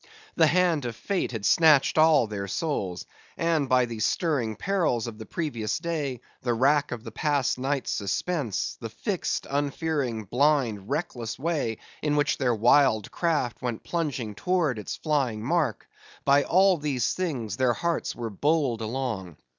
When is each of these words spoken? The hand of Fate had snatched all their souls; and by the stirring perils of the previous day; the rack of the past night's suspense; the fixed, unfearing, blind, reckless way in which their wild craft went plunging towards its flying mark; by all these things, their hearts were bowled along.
The 0.35 0.47
hand 0.47 0.85
of 0.85 0.95
Fate 0.95 1.31
had 1.31 1.45
snatched 1.45 1.95
all 1.95 2.25
their 2.25 2.47
souls; 2.47 3.05
and 3.37 3.69
by 3.69 3.85
the 3.85 3.99
stirring 3.99 4.55
perils 4.55 5.05
of 5.05 5.19
the 5.19 5.27
previous 5.27 5.77
day; 5.77 6.21
the 6.41 6.55
rack 6.55 6.91
of 6.91 7.03
the 7.03 7.11
past 7.11 7.59
night's 7.59 7.91
suspense; 7.91 8.77
the 8.81 8.89
fixed, 8.89 9.45
unfearing, 9.47 10.23
blind, 10.23 10.89
reckless 10.89 11.37
way 11.37 11.77
in 12.01 12.15
which 12.15 12.39
their 12.39 12.55
wild 12.55 13.11
craft 13.11 13.61
went 13.61 13.83
plunging 13.83 14.33
towards 14.33 14.79
its 14.79 14.95
flying 14.95 15.43
mark; 15.43 15.87
by 16.25 16.45
all 16.45 16.77
these 16.77 17.13
things, 17.13 17.57
their 17.57 17.73
hearts 17.73 18.15
were 18.15 18.31
bowled 18.31 18.81
along. 18.81 19.37